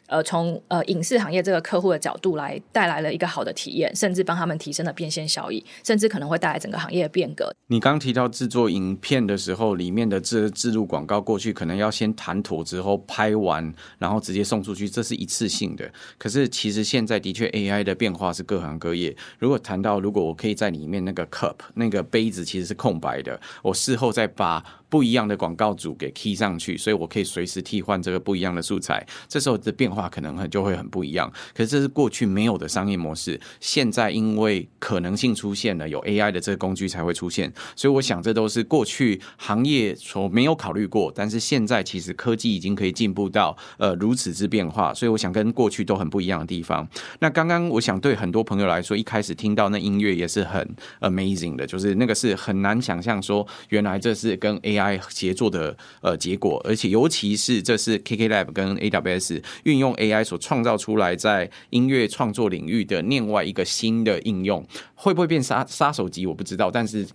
[0.07, 7.53] 呃，从呃影视行业这个客户的角度来带来了一个好的体验，甚至帮他们提升了变现效益，甚至可能会带来整个行业的变革。
[7.69, 15.91] 你刚提到制作影片的时候，里面的这置入广告过去可能要先谈妥之后拍完，然后直接送出去，这是一次性的。
[16.19, 19.17] 可是其实现在的确 AI 的变化是各行各业。
[19.39, 24.65] 如果谈到如果我可以在里面那个 cup 那个杯子其实是空白的，我事后再把。
[24.89, 29.05] 不一样的广告主给 key 上去，所以我可以随时替换这个不一样的素材。
[29.29, 31.31] 这时候的变化可能很就会很不一样。
[31.53, 37.53] 可是这是过去没有的商业模式，现在因为可能性出现了，有 AI 的这个工具才会出现。
[37.75, 44.95] 所以我想这都是过去行业所没有考虑过，但是现在其实科技已经可以进步到呃如此之变化。
[44.95, 46.89] 所以我想跟过去都很不一样的地方。
[47.19, 54.76] 那刚刚我想对很多朋友来说，一开始听到那音乐也是很 amazing 的，就是那个是很难想象说原来这是跟 AI。
[54.77, 67.07] AI 协作的呃结果，而且尤其是这是 KK Lab 跟 AWS 运用 AI 所创造出来在音乐创作领域的另外一个新的应用，会不会变杀杀手级我不知道，但是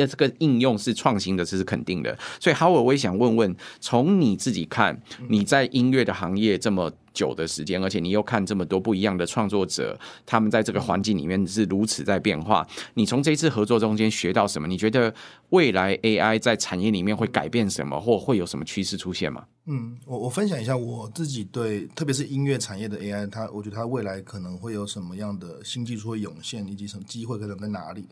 [0.00, 2.18] 要这个应用是创新的，这是肯定的。
[2.40, 12.66] 所以 Howard，我也想问问，从你自己看，你在音乐的行业这么久的时间，而且你又看这么多不一样的创作者，他们在这个环境里面是如此在变化。
[12.94, 14.66] 你从这次合作中间学到什么？
[14.66, 15.12] 你觉得
[15.50, 19.44] 未来 AI 在产业里面会改变什么，或会有什么趋势出现吗？
[19.66, 28.06] 嗯，我我分享一下我自己对，特别是音乐产业的 AI，它我觉得它未来可能会有什么样的新技术会涌现，以及什么机会可能在哪里。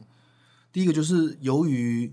[0.78, 2.08] 第一个就是由于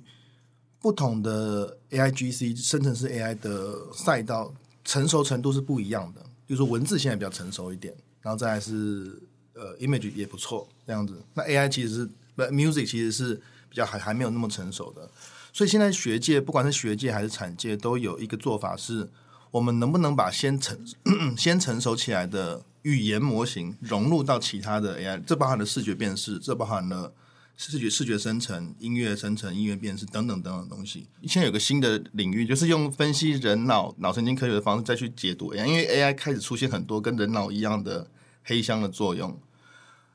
[0.79, 4.51] 不同的 AIGC 生成式 AI 的赛道
[4.83, 6.21] 成熟程度是不一样的。
[6.47, 9.21] 比如说文字现在比较成熟一点，然后再是
[9.53, 11.13] 呃 image 也不错这样子。
[11.35, 13.35] 那 AI 其实是不 music 其实是
[13.69, 15.07] 比较还还没有那么成熟的，
[15.53, 19.07] 所以现在学界不管是学界还是产界都有一个做法是，
[19.51, 20.75] 我们能不能把先成
[21.37, 27.13] 先成熟起来的语言模型融入到其他的 AI，这包含了视觉辨识，这包含了。
[27.57, 31.07] 视觉视觉生成、音乐生成、音乐辨识等等等等东西。
[31.23, 38.09] 现在有个新的领域，就是用分析人脑脑神经科学的方式再去解读 AI，因为 AI 开始出现很多跟人脑一样的
[38.43, 39.39] 黑箱的作用。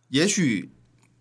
[0.09, 0.71] 也许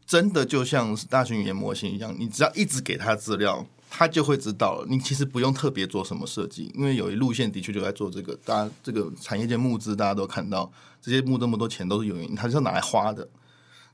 [0.05, 4.87] 真的就像是大型语言模型一样，你只要一直给它资料，它就会知道了。
[4.89, 8.35] 你其实不用特别做什么设计，因为有一路线的确就在做这个。
[8.43, 10.69] 大家这个产业界募资，大家都看到
[11.01, 13.29] 这些募这么多钱都是有原因，它是要拿来花的。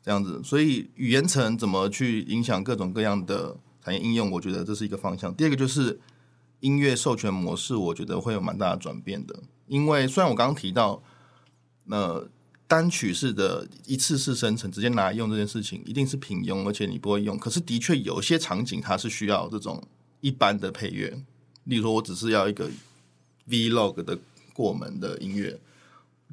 [0.06, 4.30] 这样子，所以语言层怎么去影响各种各样的产业应用？
[4.30, 5.34] 我觉得这是一个方向。
[5.34, 6.00] 第二个就是
[6.60, 9.36] 音乐授权模式，我觉得会有蛮大的转变的。
[9.66, 11.02] 因为虽然我刚刚提到，
[11.86, 12.30] 那、呃、
[12.68, 17.36] 单曲式的一次式生成直接拿来用这件事情一定是平庸，而且你不会用。
[17.40, 19.84] 可是的确有些场景它是需要这种
[20.22, 21.20] 一般的配乐，
[21.64, 22.70] 例如说我只是要一个
[23.50, 24.20] Vlog 的
[24.54, 25.60] 过门的音乐。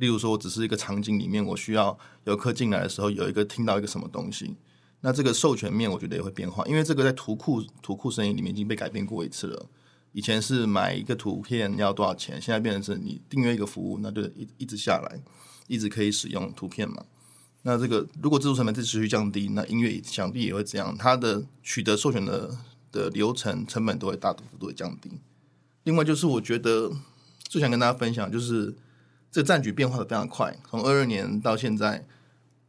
[0.02, 4.56] 例如说，我只是一个场景里面，我需要游客进来的时候有一个听到一个什么东西，
[5.02, 9.66] 那这个授权面我觉得也会变化，因为这个在图库图库生意里面已经被改变过一次了。
[10.10, 15.20] 以前是买一个图片要多少钱，现在变成是你订阅一个服务，那就一一直下来，
[15.68, 17.04] 一直可以使用图片嘛。
[17.62, 22.50] 那这个如果制作成本是持续降低，那音乐想必也会这样，它的取得授权的
[22.90, 25.12] 的流程成本都会大幅度的降低。
[25.84, 26.90] 另外就是我觉得
[27.44, 28.74] 最想跟大家分享就是。
[29.32, 32.04] 这个战局变化的非常快，从二二年到现在，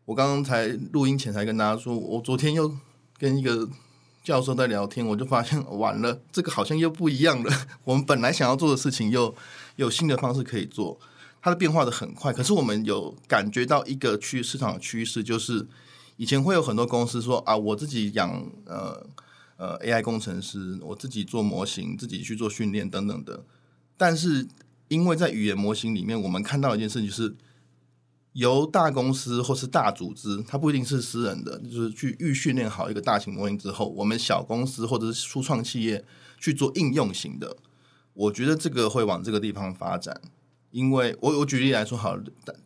[0.05, 2.73] 我刚刚才录音前才跟大家说，我昨天又
[3.17, 3.67] 跟一个
[4.23, 7.51] 教授在聊天，我就发现完了，这个好像又不一样了。
[7.83, 9.35] 我们本来想要做的事情，又
[9.75, 10.97] 有新的方式可以做，
[11.41, 12.31] 它的变化的很快。
[12.31, 15.67] 可是我们有感觉到一个趋市场的趋势，就是
[16.15, 19.05] 以前会有很多公司说啊，我自己养呃
[19.57, 23.43] 呃 AI 工程师，我自己做模型，自己去做训练等等的，
[23.97, 24.47] 但是。
[24.93, 27.35] 因为在语言模型里面，我们看到一件事情，就是
[28.33, 36.05] 由大公司或是大组织，它不一定是私人的，就是去预训练好一个大型模型之后，我们小公司或者是初创企业
[36.39, 37.57] 去做应用型的。
[38.13, 40.21] 我觉得这个会往这个地方发展，
[40.69, 42.15] 因为我我举例来说，好，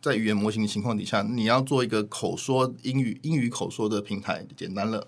[0.02, 5.00] 在语言模型的情况底下，你要做一个口说英语英语口说的平台，简单了，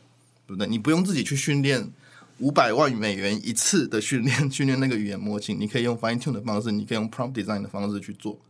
[0.46, 0.66] 对不对？
[0.66, 1.90] 你不用自己去训练
[2.40, 8.40] 五百万美元一次的训练 训练那个语言模型，你可以用 fine tune 的方式，你可以用 prompt design 的方式去做。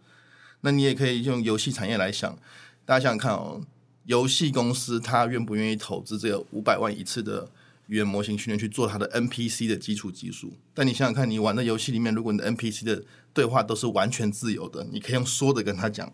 [0.62, 2.38] 那你也可以用游戏产业来想，
[2.84, 3.60] 大家想想看哦，
[4.04, 7.50] 游戏公司它愿不愿意投资这个五百万一次的？
[7.86, 13.02] 语言模型训练去做它的 NPC 的基础技术，但你想想看，你玩的游戏里面，如果你的 NPC 的
[13.34, 16.08] 对话都是完全自由的，你可以用说的跟他讲，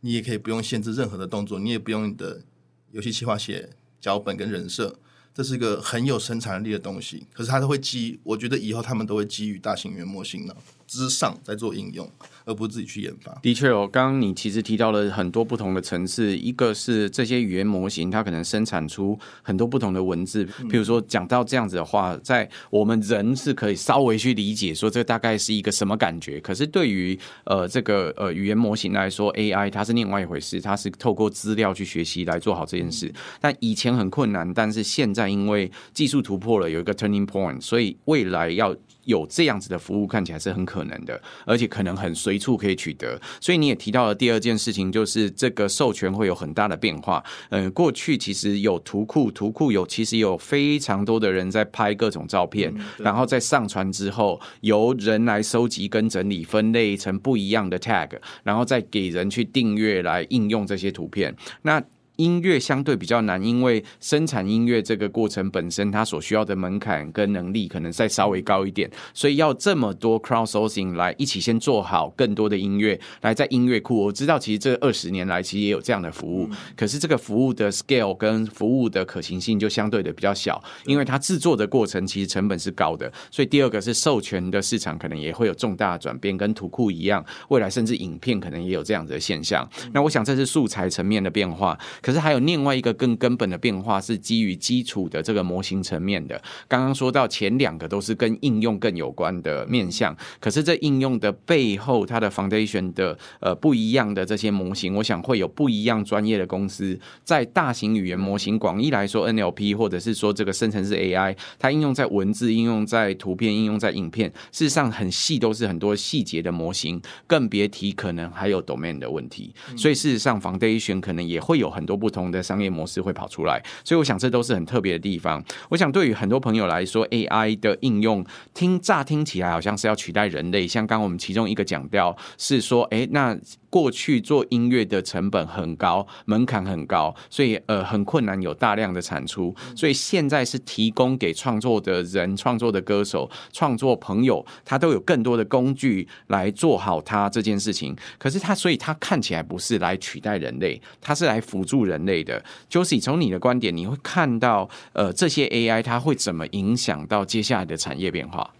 [0.00, 2.42] 你也可以不用限制任何的动作，你也不用你的
[2.90, 4.98] 游戏企划写脚本跟人设，
[5.36, 7.26] 这是一个很有生产力的东西。
[7.34, 10.56] 可是它都会基，我觉得以后他们都会基于大型语言模型呢。
[10.86, 12.10] 之上在做应用，
[12.46, 13.36] 而不是自己去研发。
[13.42, 20.44] 的确哦，刚刚你其实提到了很多不同的层次，一个是这些语言模型，它可能生产出很多不同的文字。
[20.44, 26.40] 譬如说，讲到这样子的话，在我们人是可以稍微去理解，说这大概是一个什么感觉。
[26.40, 33.12] 可是对于呃这个呃语言模型来说，AI 它是另外一回事，它是透过资料去学习来做好这件事。
[33.40, 38.74] 但以前很困难，但是现在因为技术突破了，有一个 turning point，所以未来要
[39.04, 43.20] 有这样子的服务，看起来是很可能的，而且可能很随处可以取得。
[43.40, 47.22] 所以你也提到了第二件事情，就是这个授权会有很大的变化。
[47.50, 58.10] 嗯，过去其实有图库，图库有其实有非常多的人在拍各种照片，嗯、然后在上传之后，由人来收集跟整理，分类成不一样的 tag，
[58.42, 61.34] 然后再给人去订阅来应用这些图片。
[61.62, 61.82] 那
[62.16, 74.04] 音乐相对比较难，因为生产音乐这个过程本身，它所需要的门槛跟能力可能再稍微高一点，所以要这么多 crowdsourcing 来一起先做好更多的音乐，来在音乐库。
[74.06, 83.12] 我知道其实这二十年来其实也有这样的服务，可是这个服务的 scale 跟服务的可行性就相对的比较小，因为它制作的过程其实成本是高的。
[83.30, 89.68] 所以第二个是授权的市场可能也会有重大的转变，跟图库一样，未来甚至影片可能也有这样子的现象。
[89.92, 91.78] 那我想这是素材层面的变化。
[92.06, 96.40] 可是还有另外一个更根本的变化是基于基础的这个模型层面的。
[96.68, 119.52] 刚刚说到前两个都是跟应用更有关的面向，可是这应用的背后，它的 foundation 的呃不一样的这些模型，我想会有不一样专业的公司在大型语言模型广义来说 NLP 或者是说这个生成式 AI，它应用在文字、应用在图片、应用在影片，事实上很细都是很多细节的模型，更别提可能还有 domain 的问题。
[119.76, 122.36] 所以事实上 foundation 可能也会有很多不同的。
[122.46, 125.42] 商业模式会跑出来，所以我想这都是很特别的地方。
[125.68, 128.24] 我想对于很多朋友来说，AI 的应用
[128.54, 133.36] 听乍听起来好像是要取代人类，像刚我们其中一个讲掉是说，哎，那。
[133.76, 139.54] 过去做音乐的成本很高，门槛很高，所以呃很困难有大量的产出。
[139.76, 147.94] 所以现在是提供给创作的人、创作的歌手、创作朋友，他都有更多的工具来做好他这件事情。
[148.16, 152.42] 可是他，所以他看起来不是来取代人类，他是来辅助人类的。
[152.70, 158.50] Josie，从你的观点，你会看到呃这些 AI 它会怎么影响到接下来的产业变化？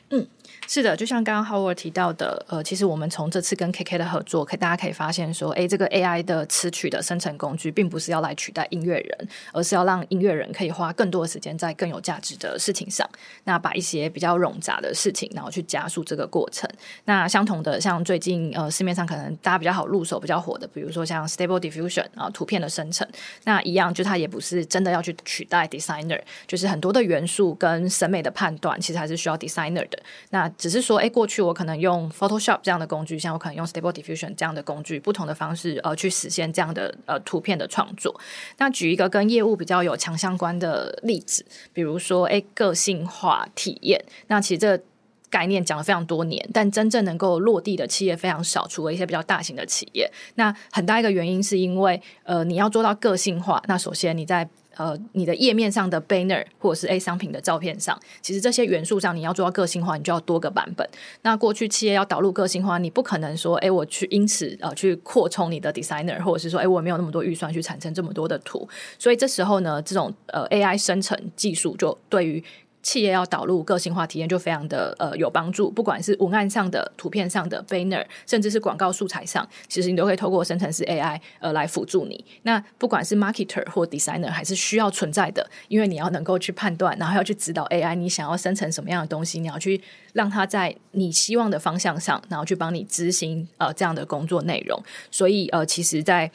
[0.69, 13.09] 是的，就像刚刚 Howard 提到的，呃，其实我们从这次跟 KK 的合作，可大家可以发现说，哎，这个 AI 的词曲的生成工具，并不是要来取代音乐人，而是要让音乐人可以花更多的时间在更有价值的事情上，
[13.45, 16.69] 那把一些比较冗杂的事情，然后去加速这个过程。
[17.05, 23.07] 那相同的，像最近呃市面上可能大家比较好入手、比较火的，比如说像 Stable Diffusion 啊，图片的生成，
[23.45, 30.03] 那一样就它也不是真的要去取代 Designer，就是很多的元素跟审美的判断，其实还是需要 Designer 的。
[30.31, 38.19] 那只是说，哎，过去我可能用 Photoshop 这样的工具，像我可能用 Stable Diffusion 这样的工具，不同的方式呃去实现这样的呃图片的创作。
[38.59, 44.05] 那举一个跟业务比较有强相关的例子，比如说，哎，个性化体验。
[44.29, 44.85] 那其实这个
[45.29, 50.11] 概念讲了非常多年，但真正能够落地的企业非常少，除了一些比较大型的企业。
[50.37, 60.89] 那很大一个原因是因为，呃，你要做到个性化，那首先你在呃，你的页面上的 banner 或者是 A 商品的照片上，其实这些元素上你要做到个性化，你就要多个版本。
[61.23, 68.69] 那过去企业要导入个性化，你不可能说，哎，我去因此呃去扩充你的 designer，或者是说，哎，我没有那么多预算去产生这么多的图。
[68.99, 72.43] 所以这时候呢，这种呃 AI 生成技术就对于
[72.87, 75.69] 企业要导入个性化体验就非常的呃有帮助。
[75.69, 82.25] 不管是文案上的、图片上的 banner，甚至是广告素材上，其实你都可以透过生成式 AI 呃来辅助你。
[82.43, 89.81] 那不管是 marketer 或 designer，还是需要存在的，因为你要能够去判断，然后要去指导 AI，你想要生成什么样的东西，你要去
[90.13, 94.81] 让它在你希望的方向上，然后去帮你执行呃这样的工作内容。
[95.11, 96.31] 所以呃，其实，在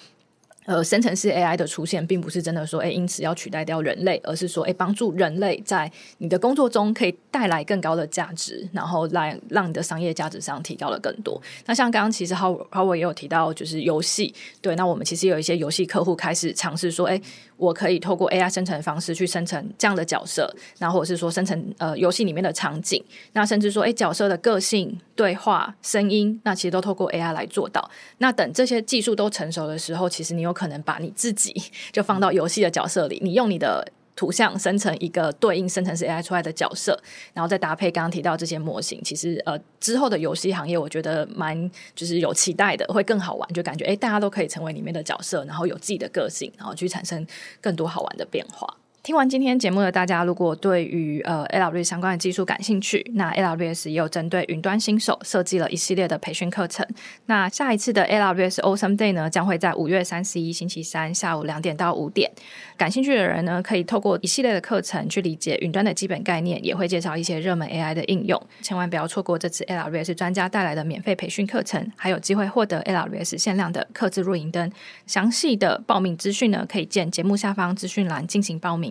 [0.66, 11.41] 呃，生成式 AI 的出现，并不是真的说，哎，因此要取代掉人类，而是说，哎，帮助人类在你的工作中可以带来更高的价值，然后来让你的商业价值上提高了更多。
[11.66, 17.20] 那像刚刚其实 Howard 也有提到，就是游戏，对，那我们其实有一些游戏客户开始尝试说，哎，
[17.62, 23.01] 我可以透过 AI 生成的方式去生成这样的角色，然后或者是说生成呃游戏里面的场景，
[23.32, 27.89] 那甚至说，哎，角色的个性、对话、声音，那其实都透过 AI 来做到。
[28.18, 30.41] 那等这些技术都成熟的时候，其实你。
[30.41, 31.53] 有可能把你自己
[31.93, 36.99] 就放到游戏的角色里，你用你的图像生成一个对应生成式 AI 出来的角色，
[37.34, 47.26] 然后再搭配刚刚提到这些模型，其实呃之后的游戏行业我觉得蛮就是有期待的，会更好玩，就感觉诶大家都可以成为里面的角色，然后有自己的个性，然后去产生
[47.59, 48.78] 更多好玩的变化。
[49.04, 56.86] 听完今天节目的大家，如果对于呃 AWS 相关的技术感兴趣，那 AWS 也有针对云端新手设计了一系列的培训课程。
[57.26, 62.32] 那下一次的 AWS Awesome Day 呢，将会在五月三十一星期三下午两点到五点。
[62.78, 68.39] 感兴趣的人呢，可以透过一系列的课程去理解云端的基本概念，也会介绍一些热门 AI 的应用。
[68.62, 74.72] 千万不要错过这次 AWS 专家带来的免费培训课程，还有机会获得 AWS 限量的客制录影灯。
[75.08, 78.90] 详细的报名资讯呢，可以见节目下方资讯栏进行报名。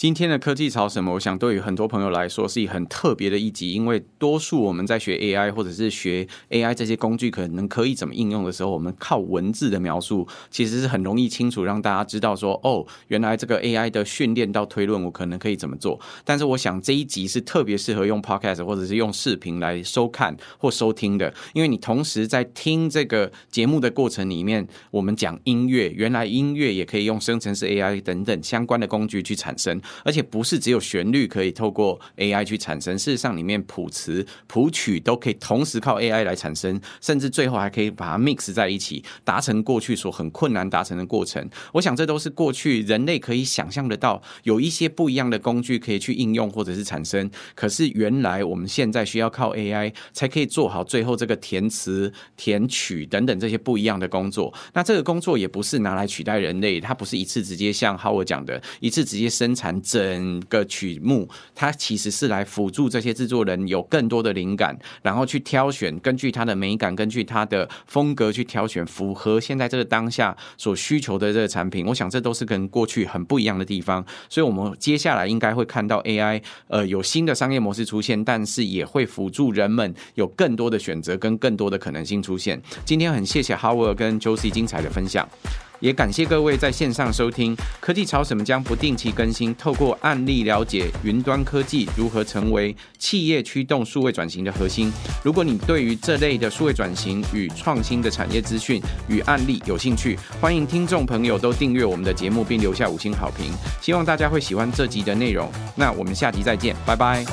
[0.00, 1.12] 今天的科技潮什么？
[1.12, 16.00] 我想对于很多朋友来说是一很特别的一集，因为多数我们在学 AI 或者是学 AI 这些工具可能可以怎么应用的时候，我们靠文字的描述其实是很容易清楚让大家知道说，哦，原来这个 AI 的训练到推论，我可能可以怎么做。
[16.24, 29.78] 但是我想这一集是特别适合用 Podcast 或者是用视频来收看或收听的，因为你同时在听这个节目的过程里面，我们讲音乐，原来音乐也可以用生成式 AI 等等相关的工具去产生。
[30.04, 41.48] 而且不是只有旋律可以透过 AI 去产生，事实上里面谱词、谱曲都可以同时靠 AI 来产生，甚至最后还可以把它 mix 在一起，达成过去所很困难达成的过程。
[41.72, 47.30] 我想这都是过去人类可以想象得到，有一些不一样的工具可以去应用或者是产生。
[47.54, 54.52] 可是原来我们现在需要靠 AI 才可以做好最后这个填词、填曲等等这些不一样的工作。
[54.74, 59.79] 那这个工作也不是拿来取代人类，它不是一次直接像 Howard 讲的，一次直接生产。
[59.82, 71.86] 整个曲目，它其实是来辅助这些制作人有更多的灵感，然后去挑选，根据它的美感，根据它的风格去挑选符合现在这个当下所需求的这个产品。
[71.86, 74.04] 我想这都是跟过去很不一样的地方。
[74.28, 82.60] 所以，我们接下来应该会看到 AI，呃，有新的商业模式出现，但是也会辅助人们有更多的选择跟更多的可能性出现。
[82.84, 85.28] 今天很谢谢 Howard 跟 Josie 精彩的分享。
[85.80, 94.92] 也感谢各位在线上收听科技潮什么将不定期更新，透过案例了解云端科技如何成为企业驱动数位转型的核心。
[95.24, 103.52] 如果你对于这类的数位转型与创新的产业资讯与案例有兴趣，欢迎听众朋友都订阅我们的节目并留下五星好评。
[103.80, 105.50] 希望大家会喜欢这集的内容。
[105.74, 107.24] 那我们下集再见，拜拜。